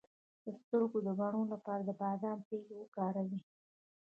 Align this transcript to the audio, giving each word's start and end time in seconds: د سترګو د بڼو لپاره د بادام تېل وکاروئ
د 0.43 0.45
سترګو 0.61 0.97
د 1.07 1.09
بڼو 1.19 1.41
لپاره 1.53 1.81
د 1.85 1.89
بادام 2.01 2.39
تېل 2.47 2.67
وکاروئ 2.81 3.37